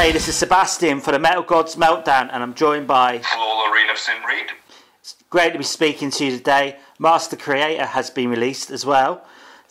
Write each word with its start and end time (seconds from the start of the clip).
Hey, 0.00 0.12
this 0.12 0.28
is 0.28 0.36
Sebastian 0.36 0.98
for 0.98 1.12
the 1.12 1.18
Metal 1.18 1.42
Gods 1.42 1.76
Meltdown, 1.76 2.30
and 2.32 2.42
I'm 2.42 2.54
joined 2.54 2.86
by 2.86 3.18
Flo 3.18 3.38
Laurin 3.38 3.90
of 3.90 3.98
Sin 3.98 4.16
Reed. 4.26 4.46
It's 4.98 5.14
great 5.28 5.52
to 5.52 5.58
be 5.58 5.64
speaking 5.64 6.10
to 6.12 6.24
you 6.24 6.38
today. 6.38 6.78
Master 6.98 7.36
Creator 7.36 7.84
has 7.84 8.08
been 8.08 8.30
released 8.30 8.70
as 8.70 8.86
well 8.86 9.22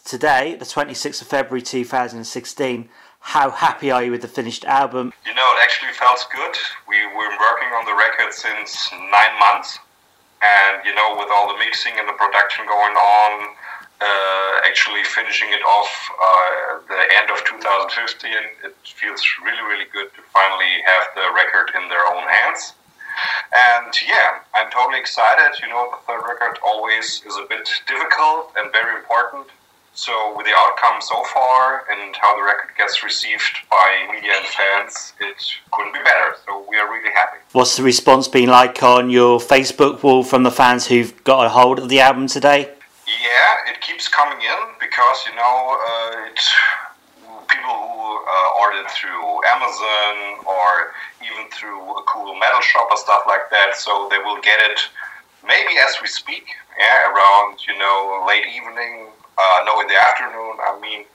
today, 0.06 0.54
the 0.54 0.66
26th 0.66 1.24
of 1.24 1.28
February 1.28 1.64
2016. 1.64 2.90
How 3.22 3.50
happy 3.50 3.90
are 3.90 4.04
you 4.04 4.12
with 4.12 4.22
the 4.22 4.28
finished 4.28 4.66
album? 4.66 5.14
You 5.26 5.34
know, 5.34 5.52
it 5.58 5.64
actually 5.64 5.94
felt 5.94 6.24
good. 6.32 6.56
We 6.88 7.04
were 7.08 7.34
working 7.34 7.70
on 7.74 7.86
the 7.86 7.98
record 7.98 8.32
since 8.32 8.92
nine 8.94 9.40
months, 9.40 9.80
and 10.44 10.86
you 10.86 10.94
know, 10.94 11.16
with 11.18 11.30
all 11.34 11.52
the 11.52 11.58
mixing 11.58 11.94
and 11.98 12.08
the 12.08 12.14
production 12.14 12.68
going 12.68 12.94
on, 12.94 13.56
uh, 14.02 14.62
actually 14.66 15.04
finishing 15.04 15.50
it 15.52 15.62
off 15.64 15.92
uh, 16.16 16.80
the 16.88 17.02
end 17.20 17.30
of 17.30 17.44
2015, 17.44 18.32
it 18.64 18.76
feels 18.84 19.22
really, 19.44 19.62
really 19.68 19.90
good 19.92 20.08
to 20.16 20.22
finally 20.32 20.80
have 20.86 21.06
the 21.16 21.28
record 21.36 21.72
in 21.76 21.90
their 21.90 22.06
own 22.08 22.24
hands. 22.24 22.74
And 23.52 23.92
yeah, 24.08 24.40
I'm 24.56 24.72
totally 24.72 25.00
excited. 25.00 25.60
You 25.62 25.70
know, 25.70 25.92
the 25.92 26.00
third 26.08 26.24
record 26.24 26.60
always 26.66 27.24
is 27.26 27.36
a 27.36 27.46
bit 27.50 27.68
difficult 27.88 28.54
and 28.58 28.72
very 28.72 28.96
important. 28.96 29.48
So, 29.94 30.34
with 30.38 30.46
the 30.46 30.54
outcome 30.56 31.02
so 31.02 31.22
far 31.34 31.84
and 31.92 32.16
how 32.16 32.38
the 32.38 32.44
record 32.44 32.70
gets 32.78 33.04
received 33.04 33.58
by 33.70 34.08
media 34.14 34.32
and 34.38 34.46
fans, 34.46 35.12
it 35.20 35.36
couldn't 35.72 35.94
be 35.94 36.00
better. 36.00 36.38
So, 36.46 36.64
we 36.70 36.78
are 36.78 36.88
really 36.90 37.12
happy. 37.12 37.40
What's 37.52 37.76
the 37.76 37.84
response 37.84 38.30
been 38.30 38.48
like 38.48 38.82
on 38.82 39.10
your 39.10 39.40
Facebook 39.40 40.02
wall 40.04 40.24
from 40.24 40.44
the 40.44 40.52
fans 40.52 40.88
who've 40.88 41.22
got 41.26 41.48
a 41.48 41.50
hold 41.50 41.80
of 41.80 41.90
the 41.90 42.00
album 42.00 42.28
today? 42.28 42.72
Yeah, 43.10 43.74
it 43.74 43.82
keeps 43.82 44.08
coming 44.08 44.38
in 44.38 44.62
because 44.80 45.26
you 45.26 45.34
know 45.34 45.58
uh, 45.82 46.30
it, 46.30 46.40
people 47.50 47.74
who 47.74 48.06
uh, 48.22 48.62
order 48.62 48.86
through 48.94 49.42
Amazon 49.50 50.46
or 50.46 50.94
even 51.26 51.50
through 51.50 51.82
a 51.98 52.04
cool 52.06 52.38
metal 52.38 52.62
shop 52.62 52.88
or 52.92 52.98
stuff 52.98 53.24
like 53.26 53.50
that, 53.50 53.74
so 53.76 54.08
they 54.12 54.20
will 54.20 54.40
get 54.42 54.62
it 54.62 54.80
maybe 55.42 55.74
as 55.88 55.96
we 56.02 56.08
speak, 56.08 56.46
yeah, 56.78 57.10
around 57.10 57.58
you 57.66 57.78
know 57.80 58.24
late 58.28 58.46
evening, 58.46 59.08
uh, 59.38 59.60
no, 59.66 59.82
in 59.82 59.88
the 59.88 59.98
afternoon. 59.98 60.62
I 60.62 60.78
mean, 60.80 61.06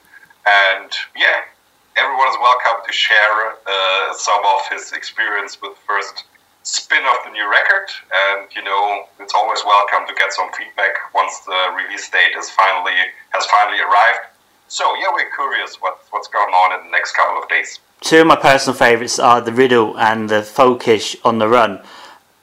and 0.45 0.91
yeah, 1.15 1.47
everyone 1.95 2.27
is 2.27 2.35
welcome 2.43 2.83
to 2.85 2.91
share 2.91 3.55
uh, 3.65 4.13
some 4.13 4.43
of 4.43 4.67
his 4.69 4.91
experience 4.91 5.61
with 5.61 5.77
first 5.87 6.25
spin 6.65 7.03
off 7.03 7.23
the 7.23 7.31
new 7.31 7.47
record 7.49 7.87
and 8.11 8.47
you 8.55 8.63
know 8.63 9.05
it's 9.19 9.33
always 9.35 9.59
welcome 9.65 9.99
to 10.07 10.15
get 10.15 10.33
some 10.33 10.49
feedback 10.57 10.95
once 11.13 11.39
the 11.41 11.69
release 11.77 12.09
date 12.09 12.33
is 12.35 12.49
finally 12.49 12.91
has 13.29 13.45
finally 13.45 13.79
arrived. 13.79 14.33
So 14.67 14.83
yeah 14.95 15.13
we're 15.13 15.29
curious 15.29 15.75
what, 15.79 15.99
what's 16.09 16.27
going 16.27 16.49
on 16.49 16.79
in 16.79 16.87
the 16.87 16.91
next 16.91 17.15
couple 17.15 17.41
of 17.41 17.47
days. 17.47 17.79
Two 18.01 18.21
of 18.21 18.27
my 18.27 18.35
personal 18.35 18.75
favorites 18.75 19.19
are 19.19 19.41
the 19.41 19.53
riddle 19.53 19.97
and 19.99 20.27
the 20.27 20.41
folkish 20.41 21.15
on 21.23 21.37
the 21.37 21.47
run. 21.47 21.83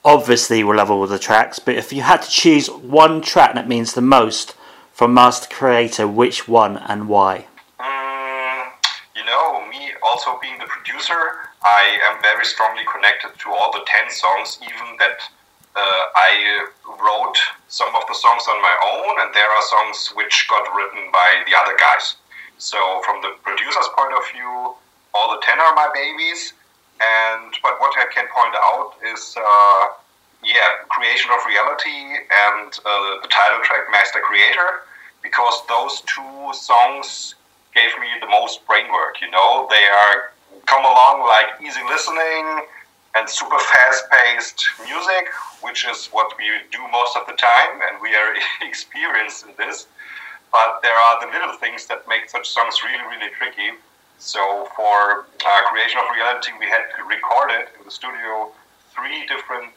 Obviously 0.04 0.62
we'll 0.62 0.76
love 0.76 0.92
all 0.92 1.04
the 1.08 1.18
tracks 1.18 1.58
but 1.58 1.74
if 1.74 1.92
you 1.92 2.02
had 2.02 2.22
to 2.22 2.30
choose 2.30 2.70
one 2.70 3.22
track 3.22 3.56
that 3.56 3.66
means 3.66 3.94
the 3.94 4.00
most 4.00 4.54
from 4.92 5.14
master 5.14 5.52
creator 5.52 6.06
which 6.06 6.46
one 6.46 6.76
and 6.76 7.08
why? 7.08 7.46
Mm, 7.80 8.70
you 9.16 9.24
know 9.24 9.66
me 9.68 9.90
also 10.00 10.38
being 10.40 10.60
the 10.60 10.66
producer 10.66 11.50
I 11.64 11.98
am 12.10 12.22
very 12.22 12.44
strongly 12.44 12.82
connected 12.90 13.38
to 13.38 13.50
all 13.50 13.70
the 13.72 13.86
10 13.86 14.10
songs, 14.10 14.58
even 14.62 14.98
that 14.98 15.22
uh, 15.74 16.04
I 16.14 16.66
wrote 16.84 17.38
some 17.68 17.94
of 17.94 18.02
the 18.08 18.14
songs 18.14 18.44
on 18.50 18.60
my 18.60 18.76
own, 18.82 19.22
and 19.22 19.34
there 19.34 19.48
are 19.48 19.62
songs 19.62 20.12
which 20.14 20.46
got 20.50 20.66
written 20.74 21.10
by 21.12 21.42
the 21.46 21.54
other 21.58 21.76
guys. 21.78 22.16
So, 22.58 22.78
from 23.04 23.22
the 23.22 23.34
producer's 23.42 23.88
point 23.96 24.12
of 24.12 24.22
view, 24.32 24.74
all 25.14 25.28
the 25.32 25.40
10 25.42 25.60
are 25.60 25.74
my 25.74 25.90
babies. 25.94 26.52
And 27.00 27.54
but 27.62 27.80
what 27.80 27.94
I 27.98 28.06
can 28.12 28.26
point 28.30 28.54
out 28.54 28.94
is, 29.02 29.34
uh, 29.38 29.86
yeah, 30.44 30.86
creation 30.88 31.30
of 31.30 31.40
reality 31.46 32.22
and 32.30 32.70
uh, 32.84 33.22
the 33.22 33.28
title 33.28 33.62
track 33.64 33.90
Master 33.90 34.20
Creator, 34.20 34.86
because 35.22 35.66
those 35.66 36.02
two 36.02 36.52
songs 36.52 37.34
gave 37.74 37.90
me 37.98 38.08
the 38.20 38.28
most 38.28 38.66
brain 38.66 38.90
work. 38.92 39.20
You 39.20 39.30
know, 39.30 39.66
they 39.70 39.86
are 39.86 40.32
come 40.66 40.84
along 40.84 41.26
like 41.26 41.60
easy 41.60 41.82
listening 41.88 42.66
and 43.14 43.28
super 43.28 43.58
fast 43.58 44.04
paced 44.10 44.64
music, 44.84 45.28
which 45.60 45.84
is 45.86 46.08
what 46.12 46.32
we 46.38 46.44
do 46.70 46.80
most 46.90 47.16
of 47.16 47.26
the 47.26 47.34
time, 47.34 47.80
and 47.88 48.00
we 48.00 48.14
are 48.14 48.34
experienced 48.62 49.44
in 49.46 49.52
this. 49.58 49.86
But 50.50 50.80
there 50.82 50.96
are 50.96 51.20
the 51.20 51.32
little 51.32 51.56
things 51.56 51.86
that 51.86 52.06
make 52.08 52.28
such 52.28 52.48
songs 52.48 52.82
really, 52.84 53.04
really 53.08 53.32
tricky. 53.36 53.76
So 54.18 54.68
for 54.76 55.26
uh, 55.44 55.62
creation 55.68 56.00
of 56.00 56.14
reality, 56.14 56.52
we 56.58 56.66
had 56.66 56.88
to 56.96 57.04
record 57.04 57.50
it 57.50 57.68
in 57.78 57.84
the 57.84 57.90
studio 57.90 58.52
three 58.94 59.26
different 59.26 59.72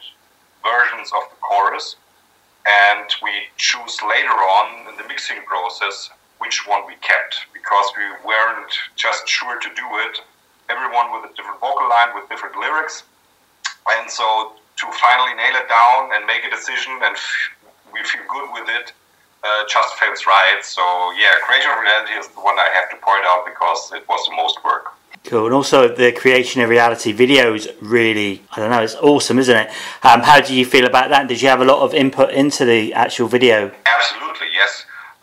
versions 0.64 1.12
of 1.16 1.24
the 1.30 1.38
chorus, 1.42 1.96
and 2.68 3.08
we 3.24 3.32
choose 3.58 3.98
later 4.02 4.36
on 4.36 4.92
in 4.92 4.98
the 4.98 5.08
mixing 5.08 5.42
process 5.44 6.10
which 6.40 6.68
one 6.68 6.86
we 6.86 6.96
kept 7.02 7.48
because 7.54 7.86
we 7.98 8.04
weren't 8.28 8.74
just 8.96 9.28
sure 9.28 9.60
to 9.60 9.70
do 9.76 9.88
it 10.08 10.20
everyone 10.70 11.12
with 11.14 11.32
a 11.32 11.34
different 11.36 11.60
vocal 11.60 11.88
line 11.90 12.16
with 12.16 12.28
different 12.30 12.56
lyrics. 12.58 13.04
And 13.88 14.10
so 14.10 14.54
to 14.78 14.86
finally 15.00 15.34
nail 15.36 15.56
it 15.56 15.70
down 15.70 16.10
and 16.14 16.26
make 16.26 16.44
a 16.44 16.50
decision 16.50 17.00
and 17.04 17.16
we 17.94 18.04
feel 18.04 18.24
good 18.28 18.50
with 18.54 18.68
it 18.70 18.92
uh, 19.46 19.64
just 19.70 19.94
feels 19.96 20.26
right. 20.26 20.60
So 20.64 20.82
yeah, 21.14 21.38
creation 21.46 21.72
of 21.72 21.80
reality 21.80 22.14
is 22.14 22.28
the 22.30 22.42
one 22.42 22.58
I 22.58 22.70
have 22.74 22.90
to 22.90 22.98
point 22.98 23.24
out 23.26 23.46
because 23.46 23.92
it 23.94 24.08
was 24.10 24.26
the 24.28 24.36
most 24.36 24.64
work. 24.64 24.94
Cool, 25.24 25.46
and 25.46 25.56
also 25.56 25.88
the 25.88 26.12
creation 26.12 26.62
of 26.62 26.70
reality 26.70 27.12
videos 27.12 27.74
really, 27.82 28.44
I 28.52 28.60
don't 28.60 28.70
know, 28.70 28.84
it's 28.84 28.94
awesome, 28.96 29.40
isn't 29.40 29.56
it? 29.56 29.70
Um, 30.04 30.22
how 30.22 30.40
do 30.40 30.54
you 30.54 30.66
feel 30.66 30.86
about 30.86 31.10
that? 31.10 31.28
Did 31.28 31.42
you 31.42 31.48
have 31.48 31.62
a 31.62 31.66
lot 31.66 31.80
of 31.80 31.96
input 31.96 32.32
into 32.32 32.64
the 32.64 32.94
actual 32.94 33.28
video? 33.28 33.72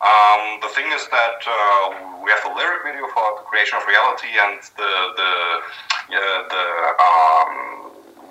Um, 0.02 0.58
the 0.58 0.66
thing 0.74 0.90
is 0.90 1.06
that 1.14 1.38
uh, 1.46 2.18
we 2.26 2.30
have 2.34 2.42
a 2.42 2.52
lyric 2.58 2.82
video 2.82 3.06
for 3.14 3.38
the 3.38 3.46
creation 3.46 3.78
of 3.78 3.86
reality 3.86 4.34
and 4.34 4.58
the 4.74 4.92
the 5.14 5.32
uh, 6.10 6.42
the 6.50 6.64
um, 6.98 7.52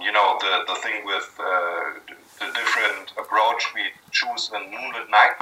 you 0.04 0.12
know 0.12 0.36
the 0.44 0.68
the 0.68 0.76
thing 0.84 1.00
with 1.08 1.32
uh, 1.40 1.96
the 2.44 2.52
different 2.52 3.16
approach 3.16 3.72
we 3.74 3.88
choose 4.12 4.52
in 4.52 4.68
Moonlit 4.68 5.08
Night. 5.08 5.40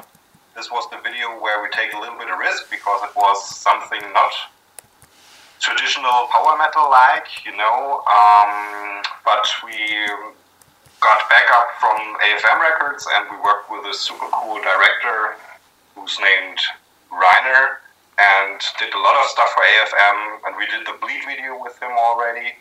This 0.54 0.70
was 0.70 0.86
the 0.94 1.02
video 1.02 1.34
where 1.42 1.62
we 1.62 1.68
take 1.74 1.94
a 1.94 1.98
little 1.98 2.14
bit 2.14 2.30
of 2.30 2.38
risk 2.38 2.70
because 2.70 3.02
it 3.02 3.14
was 3.16 3.42
something 3.50 4.00
not 4.14 4.30
traditional 5.58 6.30
power 6.30 6.54
metal 6.54 6.86
like, 6.90 7.26
you 7.44 7.56
know. 7.58 8.06
Um, 8.06 9.02
but 9.26 9.46
we 9.66 9.74
got 11.02 11.26
backup 11.26 11.74
from 11.82 11.98
AFM 12.22 12.60
Records 12.62 13.06
and 13.18 13.26
we 13.34 13.36
worked 13.42 13.66
with 13.70 13.82
a 13.90 13.94
super 13.94 14.30
cool 14.30 14.62
director 14.62 15.34
who's 16.10 16.18
named 16.18 16.58
Reiner 17.10 17.78
and 18.18 18.60
did 18.78 18.92
a 18.94 18.98
lot 18.98 19.16
of 19.16 19.30
stuff 19.30 19.50
for 19.54 19.62
AFM. 19.62 20.46
And 20.46 20.56
we 20.56 20.66
did 20.66 20.86
the 20.86 20.98
Bleed 21.00 21.22
video 21.26 21.60
with 21.60 21.80
him 21.80 21.90
already. 21.92 22.54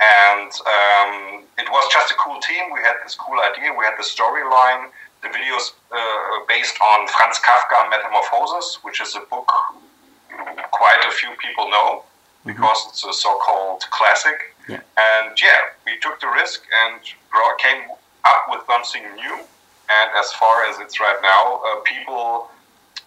And 0.00 0.50
um, 0.52 1.44
it 1.58 1.70
was 1.70 1.92
just 1.92 2.10
a 2.10 2.14
cool 2.14 2.40
team. 2.40 2.72
We 2.72 2.80
had 2.80 2.96
this 3.04 3.14
cool 3.14 3.38
idea. 3.40 3.72
We 3.72 3.84
had 3.84 3.96
the 3.96 4.04
storyline. 4.04 4.90
The 5.22 5.28
video's 5.28 5.72
uh, 5.90 6.44
based 6.48 6.76
on 6.82 7.08
Franz 7.08 7.38
Kafka 7.38 7.88
Metamorphosis, 7.90 8.80
which 8.82 9.00
is 9.00 9.16
a 9.16 9.20
book 9.30 9.50
quite 10.70 11.00
a 11.08 11.10
few 11.12 11.30
people 11.40 11.70
know 11.70 12.04
mm-hmm. 12.44 12.50
because 12.50 12.84
it's 12.88 13.04
a 13.04 13.12
so-called 13.12 13.82
classic. 13.90 14.54
Yeah. 14.68 14.80
And 14.98 15.32
yeah, 15.40 15.72
we 15.86 15.98
took 16.00 16.20
the 16.20 16.28
risk 16.28 16.64
and 16.84 17.00
came 17.58 17.88
up 18.24 18.44
with 18.50 18.60
something 18.66 19.02
new. 19.14 19.38
And 19.88 20.10
as 20.18 20.32
far 20.32 20.64
as 20.66 20.78
it's 20.80 21.00
right 21.00 21.18
now, 21.22 21.62
uh, 21.64 21.80
people 21.80 22.50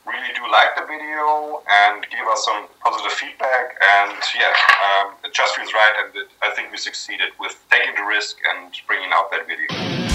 really 0.10 0.34
do 0.34 0.44
like 0.52 0.74
the 0.76 0.86
video 0.90 1.62
and 1.70 2.06
give 2.10 2.26
us 2.28 2.44
some 2.46 2.66
positive 2.82 3.14
feedback. 3.14 3.78
And 3.78 4.18
yeah, 4.34 4.54
um, 4.90 5.14
it 5.24 5.34
just 5.34 5.56
feels 5.56 5.72
right, 5.74 5.94
and 6.04 6.16
it, 6.16 6.28
I 6.42 6.50
think 6.52 6.72
we 6.72 6.78
succeeded 6.78 7.30
with 7.40 7.56
taking 7.70 7.96
the 7.96 8.04
risk 8.04 8.38
and 8.50 8.74
bringing 8.88 9.10
out 9.14 9.30
that 9.32 9.46
video. 9.46 10.09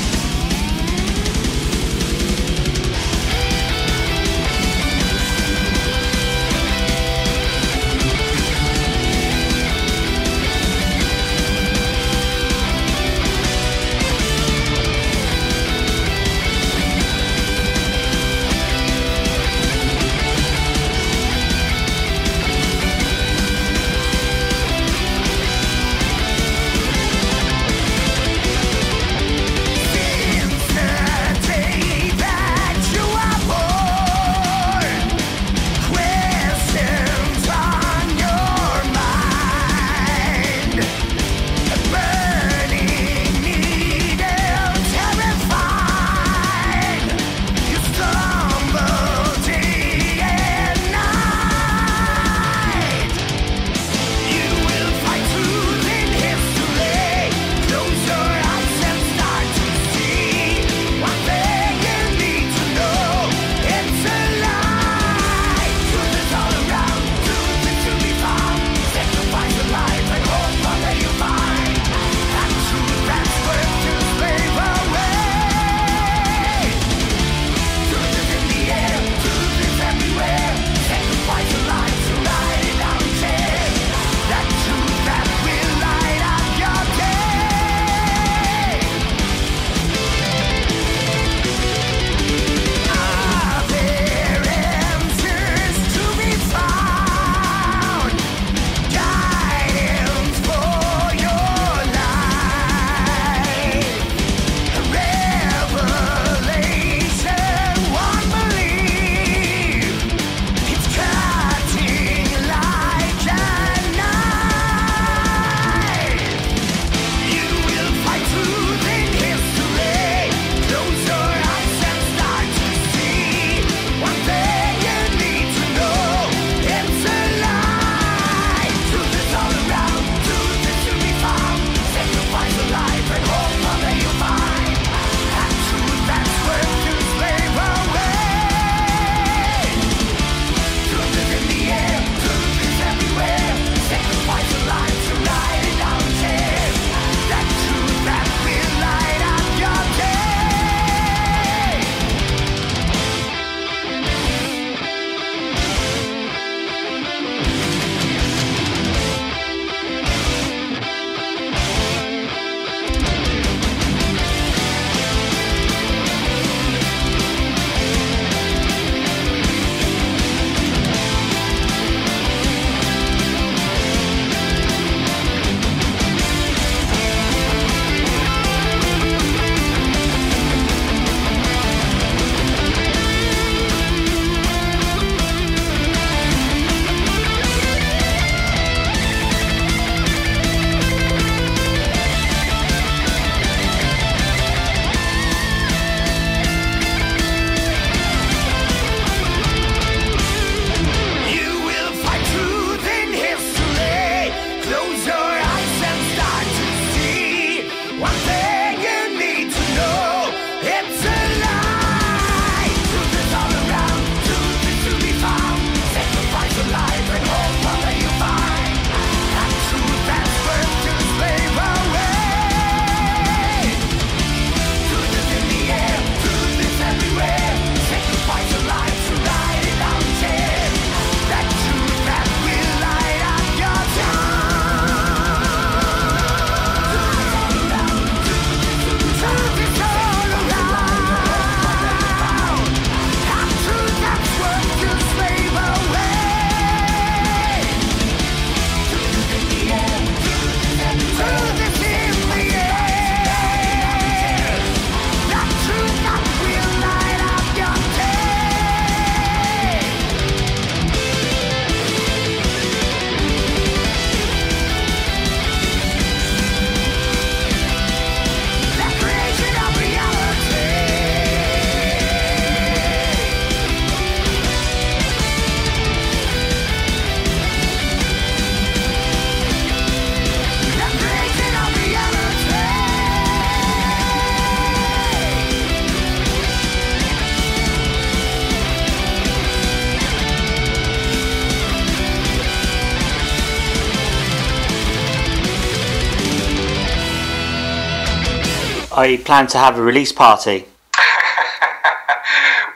I 298.95 299.17
plan 299.17 299.49
to 299.49 299.59
have 299.59 299.77
a 299.77 299.83
release 299.83 300.13
party. 300.13 300.71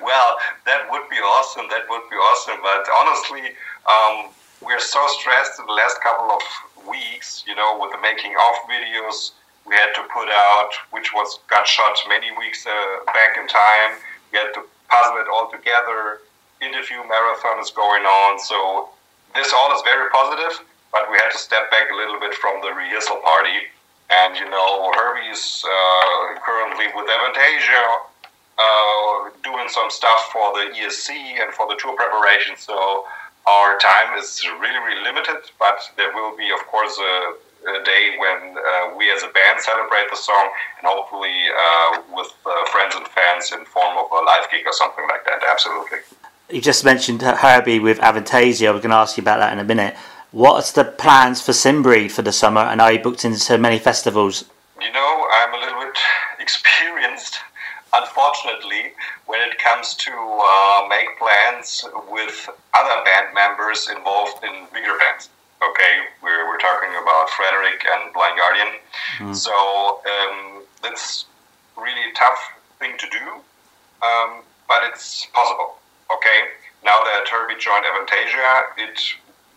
well, 0.03 0.31
that 0.67 0.91
would 0.91 1.07
be 1.09 1.23
awesome. 1.23 1.71
That 1.71 1.87
would 1.89 2.11
be 2.11 2.17
awesome. 2.17 2.59
But 2.59 2.83
honestly, 2.91 3.55
um, 3.87 4.35
we're 4.59 4.83
so 4.83 4.99
stressed 5.15 5.61
in 5.61 5.67
the 5.67 5.73
last 5.79 6.03
couple 6.03 6.35
of 6.35 6.43
weeks, 6.91 7.45
you 7.47 7.55
know, 7.55 7.79
with 7.79 7.93
the 7.95 8.03
making 8.03 8.35
of 8.35 8.55
videos 8.67 9.31
we 9.63 9.77
had 9.77 9.95
to 9.95 10.03
put 10.11 10.27
out, 10.27 10.71
which 10.91 11.15
was 11.15 11.39
got 11.47 11.69
shot 11.69 11.95
many 12.09 12.35
weeks 12.37 12.67
uh, 12.67 13.05
back 13.15 13.39
in 13.39 13.47
time. 13.47 14.03
We 14.33 14.39
had 14.39 14.51
to 14.55 14.67
puzzle 14.91 15.23
it 15.23 15.31
all 15.31 15.53
together. 15.53 16.27
Interview 16.61 16.99
marathon 17.07 17.63
is 17.63 17.71
going 17.71 18.03
on, 18.03 18.41
so 18.41 18.91
this 19.37 19.53
all 19.55 19.71
is 19.71 19.83
very 19.87 20.11
positive. 20.11 20.67
But 20.91 21.07
we 21.13 21.19
had 21.23 21.31
to 21.31 21.39
step 21.39 21.71
back 21.71 21.93
a 21.93 21.95
little 21.95 22.19
bit 22.19 22.35
from 22.35 22.61
the 22.63 22.75
rehearsal 22.75 23.23
party. 23.23 23.71
And 24.11 24.37
you 24.37 24.49
know, 24.49 24.91
Herbie 24.95 25.29
is 25.29 25.65
uh, 25.65 26.39
currently 26.41 26.87
with 26.97 27.07
Avantasia, 27.09 27.85
uh, 28.59 29.31
doing 29.45 29.69
some 29.69 29.91
stuff 29.91 30.31
for 30.33 30.53
the 30.55 30.73
ESC 30.75 31.11
and 31.11 31.53
for 31.53 31.69
the 31.69 31.77
tour 31.79 31.95
preparation. 31.95 32.57
So 32.57 33.05
our 33.47 33.79
time 33.79 34.19
is 34.19 34.43
really, 34.61 34.79
really 34.79 35.03
limited. 35.03 35.51
But 35.59 35.81
there 35.97 36.13
will 36.15 36.37
be, 36.37 36.51
of 36.51 36.67
course, 36.67 36.99
a 36.99 37.35
a 37.67 37.85
day 37.85 38.15
when 38.19 38.57
uh, 38.57 38.97
we 38.97 39.11
as 39.11 39.23
a 39.23 39.29
band 39.29 39.61
celebrate 39.61 40.09
the 40.11 40.17
song 40.17 40.51
and 40.79 40.87
hopefully 40.87 41.35
uh, 41.51 42.03
with 42.15 42.33
uh, 42.47 42.65
friends 42.71 42.95
and 42.95 43.07
fans 43.09 43.53
in 43.53 43.65
form 43.65 43.99
of 43.99 44.07
a 44.11 44.25
live 44.25 44.49
gig 44.51 44.65
or 44.67 44.73
something 44.73 45.05
like 45.09 45.25
that. 45.25 45.43
Absolutely. 45.49 45.99
You 46.51 46.61
just 46.61 46.85
mentioned 46.85 47.21
Herbie 47.23 47.79
with 47.79 47.99
Avantasia. 47.99 48.69
I 48.69 48.71
was 48.71 48.81
going 48.81 48.91
to 48.91 48.97
ask 48.97 49.17
you 49.17 49.23
about 49.23 49.39
that 49.39 49.53
in 49.53 49.59
a 49.59 49.65
minute. 49.65 49.97
What's 50.31 50.73
the 50.73 50.85
plans 50.85 51.41
for 51.41 51.53
Sinbreed 51.53 52.13
for 52.13 52.23
the 52.23 52.33
summer, 52.33 52.61
and 52.61 52.81
are 52.81 52.93
you 52.93 52.99
booked 52.99 53.25
into 53.25 53.59
many 53.59 53.79
festivals? 53.79 54.45
You 54.81 54.93
know, 54.93 55.29
I'm 55.33 55.55
a 55.55 55.59
little 55.59 55.81
bit 55.81 55.99
experienced, 56.39 57.39
unfortunately, 57.95 58.93
when 59.27 59.41
it 59.41 59.59
comes 59.59 59.95
to 59.95 60.11
uh, 60.13 60.87
make 60.89 61.19
plans 61.19 61.85
with 62.11 62.49
other 62.75 63.05
band 63.05 63.35
members 63.35 63.89
involved 63.89 64.45
in 64.45 64.67
bigger 64.73 64.97
bands 64.99 65.31
okay, 65.63 65.95
we're, 66.23 66.47
we're 66.47 66.59
talking 66.59 66.91
about 67.03 67.31
Frederik 67.31 67.85
and 67.85 68.13
Blind 68.13 68.39
Guardian. 68.39 68.69
Mm. 69.19 69.35
So 69.35 69.53
um, 69.53 70.63
that's 70.83 71.27
really 71.77 72.11
a 72.11 72.15
tough 72.15 72.39
thing 72.79 72.93
to 72.99 73.07
do, 73.11 73.25
um, 74.07 74.43
but 74.69 74.85
it's 74.85 75.27
possible, 75.27 75.79
okay? 76.13 76.55
Now 76.85 77.01
that 77.03 77.27
Herbie 77.31 77.59
joined 77.59 77.85
Avantasia, 77.85 78.63
it 78.79 78.99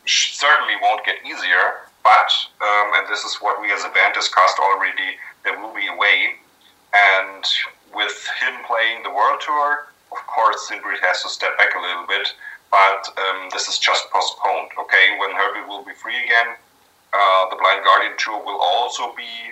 certainly 0.06 0.76
won't 0.82 1.06
get 1.06 1.18
easier, 1.26 1.88
but, 2.04 2.32
um, 2.62 2.92
and 2.96 3.08
this 3.08 3.24
is 3.24 3.38
what 3.42 3.62
we 3.62 3.72
as 3.72 3.84
a 3.84 3.90
band 3.90 4.14
discussed 4.14 4.58
already, 4.60 5.18
there 5.44 5.60
will 5.60 5.74
be 5.74 5.88
a 5.88 5.96
way. 5.96 6.36
And 6.94 7.46
with 7.94 8.28
him 8.42 8.54
playing 8.66 9.04
the 9.04 9.12
world 9.12 9.42
tour, 9.46 9.88
of 10.12 10.18
course, 10.28 10.68
Sinbreed 10.70 11.00
has 11.02 11.24
to 11.24 11.30
step 11.30 11.58
back 11.58 11.76
a 11.76 11.80
little 11.80 12.06
bit 12.08 12.34
but 12.72 13.04
um, 13.20 13.50
this 13.52 13.68
is 13.68 13.78
just 13.78 14.10
postponed. 14.10 14.72
Okay, 14.80 15.20
when 15.20 15.36
Herbie 15.36 15.68
will 15.68 15.84
be 15.84 15.94
free 15.94 16.18
again, 16.24 16.56
uh, 17.14 17.50
the 17.52 17.58
Blind 17.60 17.84
Guardian 17.84 18.14
tour 18.18 18.40
will 18.44 18.60
also 18.60 19.14
be 19.14 19.52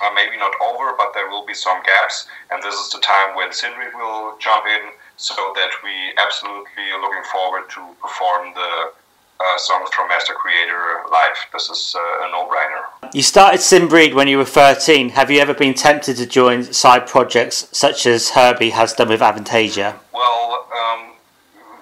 uh, 0.00 0.10
maybe 0.14 0.36
not 0.36 0.52
over, 0.64 0.96
but 0.96 1.12
there 1.12 1.28
will 1.28 1.44
be 1.44 1.54
some 1.54 1.82
gaps, 1.84 2.26
and 2.50 2.62
this 2.62 2.74
is 2.74 2.90
the 2.90 3.00
time 3.00 3.36
when 3.36 3.52
Sinbreed 3.52 3.94
will 3.94 4.36
jump 4.40 4.64
in, 4.66 4.90
so 5.16 5.36
that 5.54 5.70
we 5.84 5.92
absolutely 6.16 6.90
are 6.92 7.00
looking 7.00 7.24
forward 7.30 7.68
to 7.70 7.80
perform 8.00 8.52
the 8.54 8.92
uh, 9.40 9.58
songs 9.58 9.90
from 9.94 10.08
Master 10.08 10.34
Creator 10.34 11.04
live. 11.10 11.36
This 11.52 11.68
is 11.70 11.94
uh, 11.96 12.26
a 12.26 12.30
no-brainer. 12.30 13.12
You 13.14 13.22
started 13.22 13.60
Sinbreed 13.60 14.14
when 14.14 14.28
you 14.28 14.38
were 14.38 14.44
13. 14.44 15.10
Have 15.10 15.30
you 15.30 15.40
ever 15.40 15.54
been 15.54 15.74
tempted 15.74 16.16
to 16.16 16.26
join 16.26 16.62
side 16.64 17.06
projects 17.06 17.68
such 17.72 18.06
as 18.06 18.30
Herbie 18.30 18.70
has 18.70 18.92
done 18.92 19.08
with 19.08 19.20
Avantasia? 19.20 19.98
Well, 20.12 20.66
um, 20.72 21.12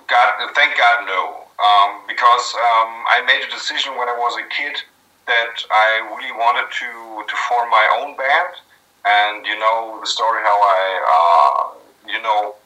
God, 0.08 0.34
thank 0.54 0.76
God, 0.76 1.06
no. 1.06 1.44
Um, 1.54 2.02
because 2.08 2.54
um, 2.54 2.90
I 3.06 3.22
made 3.26 3.46
a 3.46 3.50
decision 3.50 3.96
when 3.96 4.08
I 4.08 4.16
was 4.18 4.36
a 4.36 4.46
kid 4.50 4.82
that 5.26 5.54
I 5.70 6.04
really 6.12 6.32
wanted 6.32 6.68
to 6.70 7.24
to 7.24 7.36
form 7.48 7.70
my 7.70 7.86
own 8.00 8.16
band, 8.16 8.54
and 9.06 9.46
you 9.46 9.58
know 9.58 9.98
the 10.00 10.06
story 10.06 10.42
how 10.42 10.58
I 10.60 10.84
uh, 11.16 12.12
you 12.12 12.20
know 12.20 12.56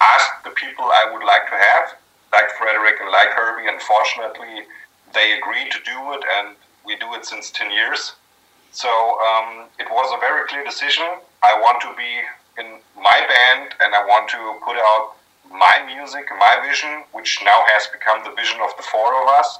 asked 0.00 0.42
the 0.44 0.50
people 0.50 0.84
I 0.84 1.10
would 1.12 1.24
like 1.24 1.46
to 1.46 1.56
have, 1.56 1.94
like 2.32 2.50
Frederik 2.58 3.00
and 3.00 3.10
like 3.10 3.30
Herbie. 3.30 3.68
Unfortunately, 3.68 4.66
they 5.14 5.38
agreed 5.38 5.70
to 5.72 5.78
do 5.84 6.12
it, 6.14 6.22
and 6.38 6.56
we 6.84 6.96
do 6.96 7.14
it 7.14 7.24
since 7.24 7.50
ten 7.50 7.70
years. 7.70 8.12
So 8.72 8.88
um, 8.88 9.68
it 9.78 9.86
was 9.90 10.12
a 10.16 10.20
very 10.20 10.48
clear 10.48 10.64
decision. 10.64 11.06
I 11.44 11.60
want 11.60 11.80
to 11.82 11.92
be 11.96 12.12
in 12.58 12.80
my 12.96 13.18
band, 13.28 13.74
and 13.80 13.94
I 13.94 14.04
want 14.04 14.28
to 14.30 14.40
put 14.64 14.76
out 14.76 15.16
my 15.50 15.82
music, 15.84 16.26
my 16.38 16.66
vision, 16.66 17.04
which 17.12 17.40
now 17.44 17.64
has 17.68 17.86
become 17.92 18.24
the 18.24 18.32
vision 18.34 18.58
of 18.64 18.74
the 18.76 18.82
four 18.82 19.22
of 19.22 19.28
us. 19.28 19.58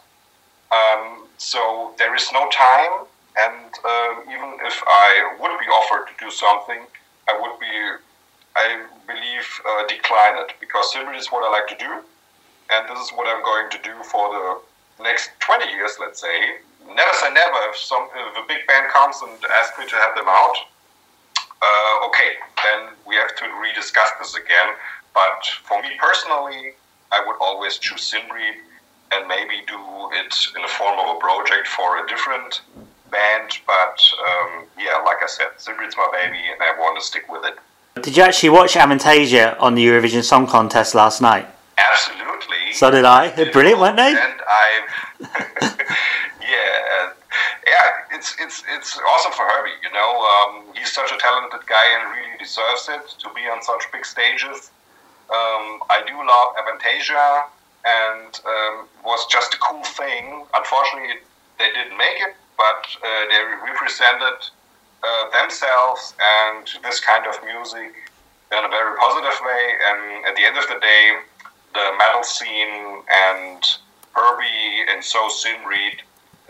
Um, 0.73 1.29
so 1.37 1.93
there 1.99 2.15
is 2.15 2.27
no 2.33 2.49
time, 2.49 3.05
and 3.37 3.69
uh, 3.85 4.13
even 4.33 4.57
if 4.65 4.83
I 4.87 5.37
would 5.39 5.59
be 5.61 5.67
offered 5.67 6.09
to 6.09 6.15
do 6.25 6.31
something, 6.31 6.81
I 7.29 7.39
would 7.39 7.61
be, 7.61 7.75
I 8.57 8.87
believe, 9.07 9.47
uh, 9.69 9.87
decline 9.87 10.39
it 10.39 10.55
because 10.61 10.93
simply 10.93 11.17
is 11.17 11.29
what 11.29 11.45
I 11.45 11.51
like 11.53 11.69
to 11.69 11.85
do, 11.85 12.01
and 12.73 12.89
this 12.89 12.99
is 12.99 13.11
what 13.13 13.29
I'm 13.29 13.43
going 13.45 13.69
to 13.71 13.79
do 13.85 13.95
for 14.05 14.33
the 14.33 15.03
next 15.03 15.31
20 15.41 15.71
years, 15.71 15.93
let's 16.01 16.21
say. 16.21 16.57
Never 16.87 17.13
say 17.21 17.33
never. 17.33 17.59
If 17.71 17.77
some 17.77 18.09
if 18.15 18.37
a 18.37 18.47
big 18.49 18.67
band 18.67 18.91
comes 18.91 19.21
and 19.23 19.33
asks 19.61 19.79
me 19.79 19.87
to 19.87 19.97
have 19.97 20.17
them 20.17 20.27
out, 20.29 20.57
uh, 21.39 22.07
okay, 22.09 22.41
then 22.65 22.95
we 23.07 23.15
have 23.15 23.35
to 23.37 23.45
rediscuss 23.61 24.11
this 24.19 24.35
again. 24.35 24.75
But 25.15 25.47
for 25.63 25.81
me 25.83 25.91
personally, 26.01 26.73
I 27.13 27.23
would 27.27 27.37
always 27.41 27.79
choose 27.79 28.11
Sinbreed 28.11 28.57
and 29.13 29.29
maybe 29.29 29.63
do 29.69 29.79
it 30.13 30.35
in 30.57 30.63
the 30.63 30.69
form 30.69 30.99
of 30.99 31.17
a 31.17 31.21
project 31.21 31.69
for 31.69 32.03
a 32.03 32.09
different 32.09 32.63
band. 33.11 33.59
But 33.67 34.01
um, 34.27 34.65
yeah, 34.79 34.97
like 35.05 35.23
I 35.23 35.27
said, 35.29 35.49
Sinbreed's 35.59 35.97
my 35.97 36.09
baby 36.13 36.39
and 36.39 36.61
I 36.61 36.75
want 36.81 36.99
to 36.99 37.05
stick 37.05 37.29
with 37.29 37.45
it. 37.45 37.55
Did 38.03 38.17
you 38.17 38.23
actually 38.23 38.49
watch 38.49 38.75
Avantasia 38.75 39.57
on 39.61 39.75
the 39.75 39.85
Eurovision 39.87 40.25
Song 40.25 40.47
Contest 40.47 40.95
last 40.95 41.21
night? 41.21 41.47
So 42.75 42.91
did 42.91 43.05
I. 43.05 43.29
They're 43.31 43.53
brilliant, 43.53 43.81
weren't 43.81 43.97
they? 43.97 44.11
And 44.11 44.41
I, 44.47 44.83
yeah, 46.41 47.13
yeah, 47.67 47.89
it's 48.11 48.37
it's 48.41 48.63
it's 48.69 48.99
awesome 48.99 49.33
for 49.33 49.45
Herbie. 49.45 49.77
You 49.83 49.93
know, 49.93 50.11
um, 50.21 50.65
he's 50.75 50.93
such 50.93 51.11
a 51.13 51.19
talented 51.19 51.67
guy 51.67 51.87
and 52.01 52.17
really 52.17 52.37
deserves 52.39 52.89
it 52.89 53.15
to 53.21 53.29
be 53.35 53.43
on 53.43 53.63
such 53.63 53.91
big 53.93 54.05
stages. 54.05 54.71
Um, 55.31 55.81
I 55.89 56.03
do 56.07 56.17
love 56.17 56.57
Avantasia, 56.61 57.45
and 57.85 58.41
um, 58.45 58.89
was 59.05 59.27
just 59.27 59.55
a 59.55 59.59
cool 59.59 59.83
thing. 59.85 60.45
Unfortunately, 60.55 61.21
they 61.59 61.71
didn't 61.73 61.97
make 61.97 62.19
it, 62.21 62.35
but 62.57 62.85
uh, 63.03 63.23
they 63.31 63.41
represented 63.65 64.39
uh, 65.03 65.31
themselves 65.31 66.15
and 66.21 66.69
this 66.83 67.01
kind 67.01 67.27
of 67.27 67.35
music 67.45 68.11
in 68.53 68.65
a 68.65 68.69
very 68.69 68.97
positive 68.99 69.39
way. 69.45 69.65
And 69.89 70.27
at 70.27 70.37
the 70.37 70.45
end 70.45 70.59
of 70.59 70.67
the 70.69 70.79
day, 70.81 71.19
the 71.75 71.93
metal 71.99 72.23
scene 72.23 73.03
and 73.11 73.65
Herbie 74.15 74.91
and 74.91 75.03
so 75.03 75.29
Sinbreed 75.29 76.01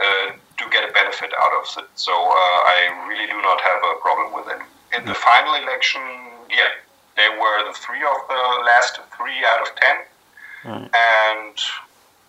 uh, 0.00 0.33
do 0.59 0.64
get 0.71 0.88
a 0.88 0.93
benefit 0.93 1.31
out 1.38 1.52
of 1.52 1.85
it. 1.85 1.91
So 1.95 2.12
uh, 2.12 2.59
I 2.75 3.07
really 3.09 3.26
do 3.26 3.41
not 3.41 3.61
have 3.61 3.81
a 3.83 4.00
problem 4.00 4.35
with 4.35 4.47
it. 4.52 4.61
In 4.97 5.07
the 5.07 5.14
final 5.14 5.55
election, 5.55 6.02
yeah, 6.50 6.75
they 7.17 7.29
were 7.29 7.69
the 7.69 7.75
three 7.79 8.02
of 8.02 8.19
the 8.29 8.43
last 8.67 9.00
three 9.17 9.41
out 9.47 9.62
of 9.62 9.69
ten. 9.76 9.97
Right. 10.64 10.91
And 10.95 11.57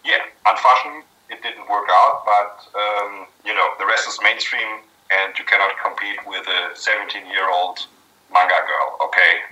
yeah, 0.06 0.24
unfortunately, 0.46 1.04
it 1.30 1.42
didn't 1.42 1.70
work 1.70 1.88
out. 1.90 2.24
But 2.26 2.54
um, 2.78 3.28
you 3.46 3.54
know, 3.54 3.74
the 3.80 3.86
rest 3.86 4.08
is 4.08 4.20
mainstream, 4.22 4.80
and 5.12 5.34
you 5.38 5.46
cannot 5.46 5.72
compete 5.84 6.20
with 6.28 6.46
a 6.48 6.74
17-year-old 6.76 7.86
manga 8.34 8.60
girl. 8.68 8.98
Okay, 9.08 9.32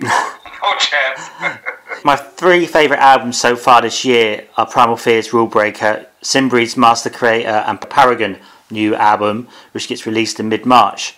no 0.62 0.76
chance. 0.78 1.30
My 2.04 2.16
three 2.16 2.66
favorite 2.66 3.00
albums 3.00 3.40
so 3.40 3.54
far 3.54 3.82
this 3.82 4.04
year 4.04 4.46
are 4.56 4.66
Primal 4.66 4.96
Fear's 4.96 5.32
Rule 5.32 5.46
Breaker, 5.46 6.06
Sinbreed's 6.20 6.76
Master 6.76 7.10
Creator, 7.10 7.64
and 7.66 7.80
Paragon 7.80 8.38
new 8.70 8.94
album, 8.94 9.48
which 9.72 9.86
gets 9.86 10.06
released 10.06 10.40
in 10.40 10.48
mid 10.48 10.66
March. 10.66 11.16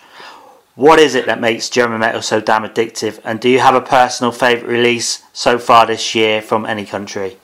What 0.75 0.99
is 0.99 1.15
it 1.15 1.25
that 1.25 1.39
makes 1.39 1.69
German 1.69 2.01
metal 2.01 2.21
so 2.21 2.41
damn 2.41 2.63
addictive? 2.63 3.21
And 3.23 3.39
do 3.39 3.49
you 3.49 3.59
have 3.59 3.75
a 3.75 3.81
personal 3.81 4.33
favourite 4.33 4.69
release 4.69 5.23
so 5.31 5.57
far 5.57 5.85
this 5.85 6.13
year 6.13 6.41
from 6.41 6.65
any 6.65 6.85
country? 6.85 7.37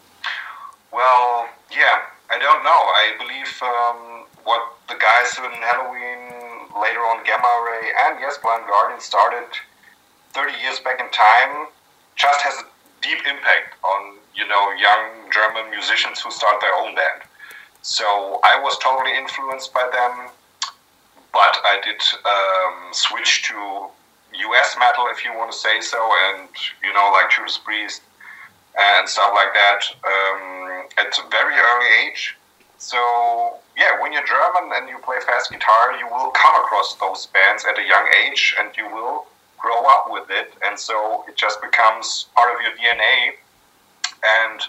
Well, 0.92 1.48
yeah, 1.72 2.12
I 2.30 2.38
don't 2.38 2.63
know. 2.63 2.70
I 2.70 3.16
believe 3.18 3.48
um, 3.63 4.25
what 4.44 4.62
the 4.90 5.00
guys 5.00 5.32
in 5.40 5.51
Helloween, 5.63 6.82
later 6.82 7.00
on 7.00 7.24
Gamma 7.24 7.51
Ray, 7.66 7.88
and 8.06 8.20
yes, 8.20 8.38
Blind 8.38 8.63
Guardian 8.68 9.00
started 9.00 9.48
30 10.34 10.54
years 10.64 10.80
back 10.80 11.00
in 11.00 11.10
time 11.12 11.68
just 12.16 12.42
has 12.42 12.56
a 12.60 12.66
deep 13.02 13.20
impact 13.28 13.76
on, 13.84 14.18
you 14.36 14.48
know, 14.48 14.72
young 14.74 15.32
German 15.32 15.70
musicians 15.70 16.20
who 16.20 16.32
start 16.32 16.62
their 16.62 16.74
own 16.76 16.96
band. 16.96 17.24
So 17.82 18.40
I 18.44 18.60
was 18.62 18.78
totally 18.80 19.18
influenced 19.18 19.74
by 19.74 19.90
them 19.92 20.30
but 21.34 21.58
I 21.64 21.80
did 21.84 22.02
um, 22.28 22.94
switch 22.94 23.44
to 23.44 23.56
US 23.56 24.76
metal, 24.80 25.08
if 25.12 25.24
you 25.24 25.34
want 25.36 25.52
to 25.52 25.58
say 25.58 25.82
so, 25.82 26.00
and 26.28 26.50
you 26.84 26.94
know, 26.94 27.12
like 27.14 27.32
Judas 27.32 27.58
Priest 27.58 28.02
and 28.78 29.08
stuff 29.08 29.32
like 29.36 29.54
that 29.54 29.82
um, 30.08 30.88
at 30.98 31.12
a 31.18 31.30
very 31.30 31.56
early 31.56 32.08
age. 32.08 32.38
So 32.78 32.98
yeah, 33.78 34.00
when 34.02 34.12
you're 34.14 34.26
German 34.26 34.72
and 34.76 34.90
you 34.90 34.98
play 35.00 35.18
fast 35.26 35.52
guitar, 35.52 35.98
you 36.00 36.08
will 36.08 36.32
come 36.32 36.56
across 36.64 36.96
those 36.96 37.28
bands 37.28 37.66
at 37.66 37.78
a 37.78 37.86
young 37.86 38.08
age, 38.26 38.56
and 38.60 38.70
you 38.76 38.88
will 38.88 39.28
grow 39.62 39.86
up 39.86 40.08
with 40.10 40.30
it, 40.30 40.53
and 40.65 40.77
so 40.77 41.24
it 41.27 41.38
just 41.38 41.62
becomes 41.62 42.27
part 42.36 42.56
of 42.56 42.62
your 42.62 42.72
DNA. 42.72 43.38
And 44.24 44.62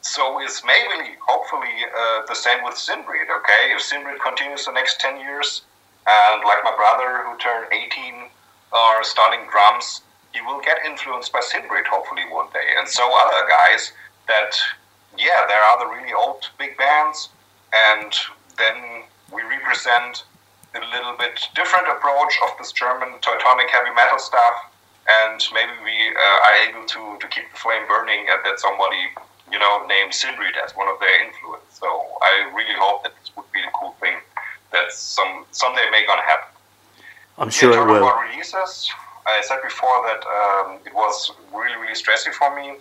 so 0.00 0.40
is 0.40 0.62
maybe, 0.64 1.16
hopefully, 1.26 1.84
uh, 1.96 2.22
the 2.26 2.34
same 2.34 2.64
with 2.64 2.74
Sinbreed. 2.74 3.28
Okay, 3.28 3.72
if 3.74 3.82
Sinbreed 3.82 4.20
continues 4.20 4.64
the 4.64 4.72
next 4.72 5.00
ten 5.00 5.20
years, 5.20 5.62
and 6.06 6.42
like 6.44 6.64
my 6.64 6.74
brother 6.74 7.24
who 7.24 7.36
turned 7.38 7.72
18 7.72 8.28
are 8.72 9.04
starting 9.04 9.40
drums, 9.50 10.02
he 10.32 10.40
will 10.42 10.60
get 10.60 10.78
influenced 10.84 11.32
by 11.32 11.40
Sinbreed 11.40 11.86
hopefully 11.86 12.22
one 12.30 12.48
day. 12.52 12.68
And 12.78 12.88
so 12.88 13.04
other 13.04 13.48
guys 13.48 13.92
that, 14.26 14.56
yeah, 15.16 15.44
there 15.48 15.62
are 15.62 15.78
the 15.78 15.86
really 15.86 16.12
old 16.12 16.48
big 16.58 16.76
bands, 16.76 17.28
and 17.72 18.12
then 18.56 19.04
we 19.32 19.42
represent 19.42 20.24
a 20.82 20.90
little 20.94 21.16
bit 21.16 21.40
different 21.54 21.88
approach 21.88 22.34
of 22.44 22.56
this 22.58 22.72
German 22.72 23.08
Teutonic 23.20 23.70
heavy 23.70 23.90
metal 23.94 24.18
stuff, 24.18 24.72
and 25.08 25.40
maybe 25.52 25.72
we 25.84 25.96
uh, 26.14 26.46
are 26.46 26.56
able 26.68 26.84
to, 26.86 27.18
to 27.20 27.26
keep 27.28 27.50
the 27.50 27.58
flame 27.58 27.86
burning 27.88 28.26
and 28.28 28.40
that 28.44 28.60
somebody, 28.60 29.10
you 29.50 29.58
know, 29.58 29.86
named 29.86 30.12
Sinbreed 30.12 30.56
as 30.62 30.72
one 30.72 30.88
of 30.88 31.00
their 31.00 31.24
influence. 31.24 31.78
So 31.80 31.86
I 32.22 32.50
really 32.54 32.76
hope 32.76 33.02
that 33.04 33.12
this 33.20 33.30
would 33.36 33.50
be 33.52 33.60
the 33.62 33.72
cool 33.74 33.92
thing 34.00 34.16
that 34.72 34.92
some 34.92 35.46
someday 35.50 35.88
may 35.90 36.06
gonna 36.06 36.22
happen. 36.22 36.52
I'm 37.38 37.50
sure 37.50 37.72
it 37.72 37.86
will. 37.86 38.02
About 38.02 38.28
releases, 38.28 38.90
I 39.26 39.40
said 39.42 39.60
before 39.62 40.02
that 40.06 40.22
um, 40.26 40.78
it 40.84 40.94
was 40.94 41.32
really, 41.54 41.76
really 41.76 41.94
stressy 41.94 42.32
for 42.32 42.54
me. 42.54 42.76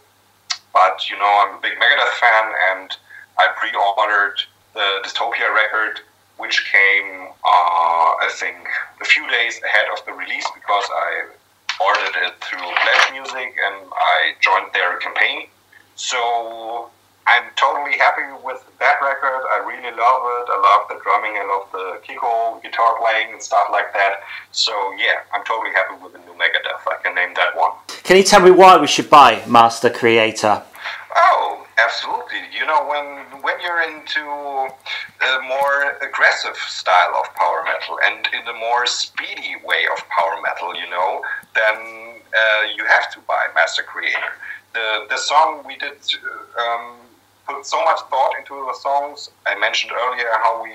But, 0.74 1.10
you 1.10 1.18
know, 1.18 1.46
I'm 1.46 1.58
a 1.58 1.62
big 1.62 1.74
Megadeth 1.74 2.14
fan 2.20 2.54
and 2.72 2.98
I 3.40 3.48
pre 3.58 3.70
ordered 3.98 4.42
the 4.74 5.02
Dystopia 5.04 5.54
record, 5.54 6.02
which 6.38 6.72
came, 6.72 7.27
uh, 7.48 8.20
I 8.20 8.30
think, 8.34 8.58
a 9.02 9.06
few 9.06 9.26
days 9.32 9.60
ahead 9.64 9.88
of 9.96 10.06
the 10.06 10.12
release 10.12 10.46
because 10.54 10.88
I 10.92 11.32
ordered 11.80 12.16
it 12.28 12.34
through 12.44 12.60
Pledge 12.60 13.08
Music 13.14 13.56
and 13.56 13.88
I 13.96 14.36
joined 14.42 14.74
their 14.74 14.98
campaign. 14.98 15.48
So 15.96 16.90
I'm 17.28 17.44
totally 17.56 17.98
happy 17.98 18.28
with 18.44 18.64
that 18.80 18.98
record. 19.02 19.44
I 19.52 19.64
really 19.64 19.96
love 19.96 20.22
it. 20.28 20.46
I 20.52 20.58
love 20.60 20.88
the 20.90 21.00
drumming. 21.04 21.36
I 21.40 21.46
love 21.48 21.68
the 21.72 22.00
Kiko 22.06 22.62
guitar 22.64 23.00
playing 23.00 23.34
and 23.34 23.42
stuff 23.42 23.68
like 23.72 23.94
that. 23.94 24.22
So 24.52 24.72
yeah, 24.98 25.24
I'm 25.34 25.44
totally 25.46 25.74
happy 25.74 26.02
with 26.04 26.14
the 26.14 26.20
new 26.20 26.36
Megadeth. 26.36 26.84
I 26.88 27.02
can 27.04 27.16
name 27.16 27.34
that 27.36 27.56
one. 27.56 27.72
Can 28.04 28.18
you 28.18 28.24
tell 28.24 28.42
me 28.42 28.52
why 28.52 28.78
we 28.78 28.88
should 28.88 29.10
buy 29.10 29.44
Master 29.48 29.90
Creator? 29.90 30.64
Absolutely. 31.88 32.44
You 32.52 32.66
know, 32.66 32.86
when 32.86 33.42
when 33.42 33.56
you're 33.62 33.82
into 33.82 34.20
a 34.20 35.40
more 35.48 35.96
aggressive 36.02 36.58
style 36.58 37.14
of 37.22 37.34
power 37.36 37.64
metal 37.64 37.98
and 38.04 38.28
in 38.34 38.46
a 38.48 38.58
more 38.60 38.86
speedy 38.86 39.56
way 39.64 39.86
of 39.94 39.98
power 40.10 40.36
metal, 40.44 40.76
you 40.76 40.90
know, 40.90 41.22
then 41.56 41.78
uh, 42.42 42.64
you 42.76 42.84
have 42.86 43.10
to 43.14 43.20
buy 43.22 43.48
Master 43.56 43.84
Creator. 43.84 44.34
The 44.74 45.06
the 45.10 45.18
song 45.18 45.64
we 45.66 45.78
did. 45.78 45.98
Um, 46.60 46.98
put 47.48 47.66
so 47.66 47.82
much 47.86 48.00
thought 48.10 48.34
into 48.38 48.54
the 48.68 48.74
songs. 48.74 49.30
I 49.46 49.58
mentioned 49.58 49.94
earlier 49.96 50.30
how 50.44 50.62
we 50.62 50.74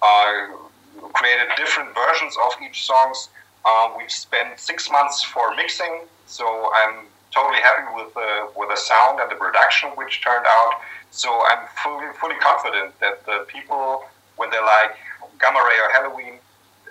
uh, 0.00 1.08
created 1.12 1.48
different 1.56 1.94
versions 1.94 2.34
of 2.46 2.52
each 2.64 2.86
songs. 2.86 3.28
Uh, 3.66 3.90
we 3.98 4.08
spent 4.08 4.58
six 4.58 4.90
months 4.90 5.22
for 5.22 5.54
mixing, 5.54 6.04
so 6.26 6.46
I'm 6.80 7.04
totally 7.36 7.60
happy 7.60 7.84
with 7.92 8.14
the 8.14 8.48
with 8.56 8.70
the 8.72 8.80
sound 8.80 9.20
and 9.20 9.30
the 9.30 9.36
production 9.36 9.90
which 10.00 10.24
turned 10.24 10.46
out. 10.48 10.80
So 11.10 11.28
I'm 11.52 11.68
fully 11.84 12.08
fully 12.18 12.40
confident 12.40 12.98
that 13.00 13.24
the 13.26 13.44
people 13.46 14.04
when 14.36 14.48
they 14.50 14.60
like 14.60 14.96
Gamma 15.40 15.60
Ray 15.60 15.78
or 15.84 15.90
Helloween, 15.92 16.38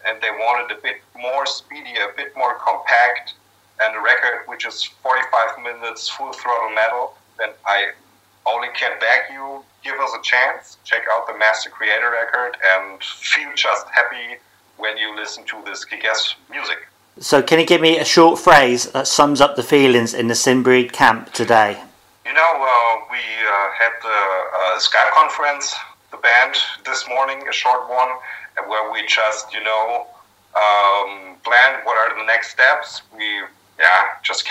and 0.06 0.22
they 0.22 0.30
wanted 0.30 0.76
a 0.76 0.80
bit 0.82 1.02
more 1.18 1.46
speedy, 1.46 1.98
a 1.98 2.14
bit 2.16 2.36
more 2.38 2.56
compact, 2.62 3.34
and 3.82 3.96
a 3.98 4.02
record 4.02 4.46
which 4.46 4.66
is 4.66 4.84
45 4.84 5.64
minutes 5.64 6.10
full 6.10 6.34
throttle 6.34 6.74
metal, 6.76 7.18
then 7.38 7.50
I 7.66 7.92
only 8.46 8.70
can 8.76 9.00
beg 9.00 9.34
you, 9.34 9.64
give 9.84 10.00
us 10.00 10.12
a 10.18 10.22
chance, 10.22 10.78
check 10.84 11.04
out 11.12 11.28
the 11.28 11.38
Master 11.38 11.70
Creator 11.70 12.12
record, 12.12 12.58
and 12.78 13.02
feel 13.04 13.50
just 13.56 13.88
happy 13.90 14.38
when 14.78 14.98
you 14.98 15.16
listen 15.16 15.44
to 15.46 15.62
this 15.66 15.84
kick-ass 15.84 16.36
music. 16.50 16.88
So, 17.20 17.42
can 17.42 17.60
you 17.60 17.66
give 17.66 17.80
me 17.80 17.98
a 17.98 18.04
short 18.04 18.40
phrase 18.40 18.92
that 18.92 19.08
sums 19.08 19.40
up 19.40 19.56
the 19.56 19.64
feelings 19.64 20.14
in 20.14 20.28
the 20.28 20.34
Sinbreed 20.34 20.92
camp 20.92 21.32
today? 21.32 21.82
You 22.26 22.34
know, 22.34 22.54
uh, 22.60 23.08
we 23.10 23.20
uh, 23.20 23.72
had 23.72 23.96
the 24.04 24.10
uh, 24.12 24.80
Skype 24.80 25.12
conference, 25.16 25.74
the 26.12 26.18
band, 26.18 26.56
this 26.84 27.08
morning, 27.08 27.48
a 27.48 27.54
short 27.54 27.88
one, 27.90 28.10
where 28.68 28.92
we 28.92 29.08
just, 29.08 29.54
you 29.54 29.64
know, 29.64 30.08
um, 30.56 31.40
planned 31.46 31.86
what 31.86 31.96
are 31.96 32.20
the 32.20 32.26
next 32.26 32.52
steps. 32.52 33.04
We, 33.16 33.24
yeah, 33.80 34.20
just 34.22 34.46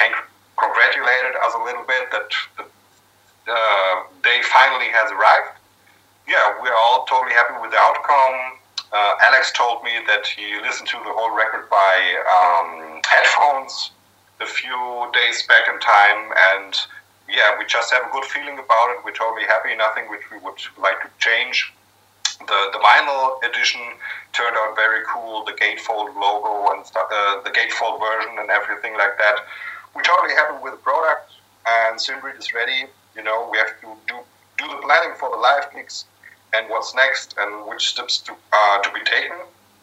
congratulated 0.57 1.37
us 1.45 1.53
a 1.61 1.63
little 1.63 1.85
bit 1.85 2.11
that 2.13 2.33
the 2.57 3.53
uh, 3.53 4.03
day 4.23 4.41
finally 4.43 4.89
has 4.89 5.13
arrived. 5.13 5.61
Yeah, 6.27 6.57
we're 6.63 6.73
all 6.73 7.05
totally 7.05 7.35
happy 7.35 7.61
with 7.61 7.73
the 7.73 7.79
outcome. 7.79 8.57
Uh, 8.95 9.15
Alex 9.27 9.51
told 9.53 9.83
me 9.83 9.91
that 10.07 10.27
he 10.27 10.61
listened 10.61 10.89
to 10.89 10.99
the 10.99 11.11
whole 11.11 11.35
record 11.35 11.69
by 11.69 11.95
um, 12.31 13.01
headphones 13.05 13.91
a 14.41 14.47
few 14.47 15.11
days 15.13 15.43
back 15.49 15.67
in 15.67 15.79
time, 15.81 16.31
and 16.55 16.75
yeah, 17.29 17.59
we 17.59 17.65
just 17.67 17.93
have 17.93 18.07
a 18.07 18.13
good 18.13 18.25
feeling 18.25 18.55
about 18.55 18.87
it. 18.95 19.05
We're 19.05 19.19
totally 19.19 19.47
happy. 19.47 19.75
Nothing 19.75 20.09
which 20.09 20.31
we 20.31 20.39
would 20.39 20.61
like 20.79 21.03
to 21.03 21.11
change. 21.19 21.73
The 22.39 22.61
the 22.73 22.79
vinyl 22.79 23.43
edition 23.43 23.81
turned 24.33 24.57
out 24.57 24.77
very 24.77 25.03
cool. 25.13 25.45
The 25.45 25.53
gatefold 25.53 26.15
logo 26.15 26.73
and 26.73 26.87
stuff, 26.87 27.09
uh, 27.11 27.43
the 27.43 27.51
gatefold 27.51 27.99
version 27.99 28.39
and 28.39 28.51
everything 28.51 28.95
like 28.95 29.19
that. 29.19 29.43
We're 29.95 30.03
totally 30.03 30.35
happy 30.35 30.63
with 30.63 30.75
the 30.75 30.83
product, 30.83 31.33
and 31.67 31.99
Sinbreed 31.99 32.39
is 32.39 32.55
ready 32.55 32.87
you 33.17 33.23
know, 33.23 33.49
we 33.51 33.59
have 33.59 33.81
to 33.81 33.87
do 34.07 34.19
do 34.59 34.69
the 34.69 34.81
planning 34.83 35.17
for 35.19 35.31
the 35.31 35.37
live 35.37 35.67
gigs 35.73 36.05
and 36.55 36.69
what's 36.71 36.95
next 36.95 37.35
and 37.39 37.69
which 37.69 37.89
steps 37.89 38.19
to 38.19 38.33
uh, 38.33 38.83
to 38.83 38.93
be 38.93 39.01
taken. 39.05 39.37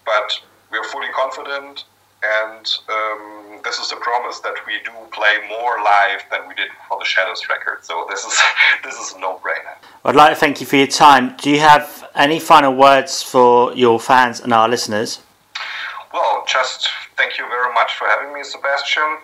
But 0.05 0.39
we 0.71 0.77
are 0.77 0.83
fully 0.85 1.09
confident, 1.13 1.85
and 2.23 2.65
um, 2.89 3.59
this 3.63 3.79
is 3.79 3.91
a 3.91 3.97
promise 3.97 4.39
that 4.39 4.55
we 4.65 4.73
do 4.83 4.91
play 5.11 5.35
more 5.49 5.77
live 5.83 6.23
than 6.31 6.47
we 6.47 6.55
did 6.55 6.69
for 6.87 6.97
the 6.99 7.05
Shadows 7.05 7.41
record. 7.49 7.83
So 7.83 8.05
this 8.09 8.23
is 8.25 8.39
this 8.83 8.95
is 8.95 9.13
a 9.15 9.19
no-brainer. 9.19 9.75
I'd 10.05 10.15
like 10.15 10.33
to 10.33 10.39
thank 10.39 10.59
you 10.61 10.67
for 10.67 10.77
your 10.77 10.87
time. 10.87 11.35
Do 11.37 11.49
you 11.49 11.59
have 11.59 12.09
any 12.15 12.39
final 12.39 12.73
words 12.73 13.21
for 13.21 13.73
your 13.75 13.99
fans 13.99 14.39
and 14.39 14.53
our 14.53 14.67
listeners? 14.67 15.21
Well, 16.13 16.43
just 16.47 16.89
thank 17.15 17.37
you 17.37 17.47
very 17.47 17.73
much 17.73 17.93
for 17.93 18.05
having 18.07 18.33
me, 18.33 18.43
Sebastian. 18.43 19.17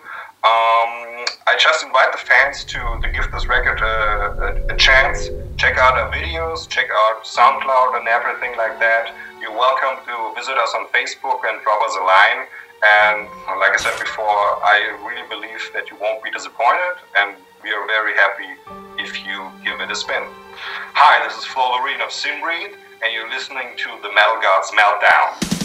Um, 0.44 1.26
I 1.46 1.56
just 1.58 1.84
invite 1.84 2.12
the 2.12 2.18
fans 2.18 2.64
to, 2.64 2.78
to 3.02 3.10
give 3.10 3.30
this 3.32 3.46
record 3.46 3.80
a, 3.80 4.70
a, 4.70 4.74
a, 4.74 4.76
chance. 4.76 5.28
Check 5.58 5.76
out 5.76 5.98
our 5.98 6.06
videos, 6.14 6.68
check 6.68 6.86
out 6.86 7.24
SoundCloud 7.24 7.98
and 7.98 8.06
everything 8.06 8.56
like 8.56 8.78
that. 8.78 9.10
You're 9.42 9.50
welcome 9.50 9.98
to 10.06 10.14
visit 10.38 10.54
us 10.54 10.70
on 10.78 10.86
Facebook 10.94 11.42
and 11.42 11.58
drop 11.66 11.82
us 11.82 11.98
a 11.98 12.04
line. 12.06 12.46
And 12.78 13.26
like 13.58 13.74
I 13.74 13.76
said 13.76 13.98
before, 13.98 14.62
I 14.62 14.94
really 15.02 15.26
believe 15.26 15.58
that 15.74 15.90
you 15.90 15.98
won't 15.98 16.22
be 16.22 16.30
disappointed, 16.30 17.02
and 17.18 17.34
we 17.64 17.74
are 17.74 17.84
very 17.90 18.14
happy 18.14 18.54
if 19.02 19.26
you 19.26 19.50
give 19.66 19.80
it 19.80 19.90
a 19.90 19.96
spin. 19.96 20.22
Hi, 20.94 21.26
this 21.26 21.36
is 21.36 21.44
Flo 21.44 21.74
of 21.74 22.10
Sinbreed, 22.14 22.78
and 23.02 23.10
you're 23.12 23.28
listening 23.28 23.74
to 23.82 23.88
the 24.06 24.14
Metal 24.14 24.38
Gods 24.38 24.70
Meltdown. 24.78 25.57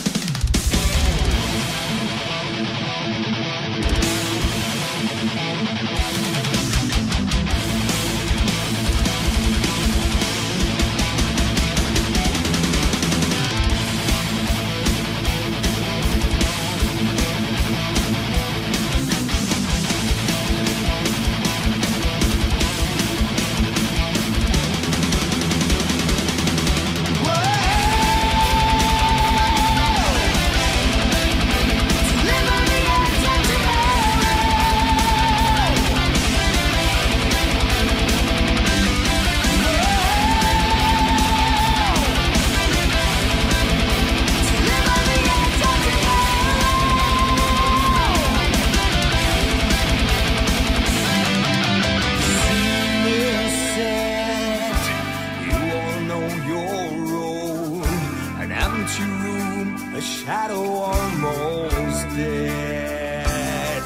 Almost 60.55 62.07
dead. 62.15 63.83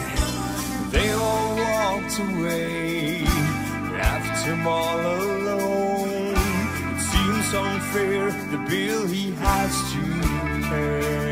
They 0.92 1.12
all 1.12 1.56
walked 1.56 2.20
away, 2.20 3.22
left 3.92 4.46
him 4.46 4.68
all 4.68 5.00
alone. 5.00 6.36
It 6.94 7.02
seems 7.12 7.54
unfair, 7.54 8.32
the 8.52 8.58
bill 8.70 9.06
he 9.08 9.32
has 9.32 9.74
to 9.94 10.02
pay. 10.70 11.27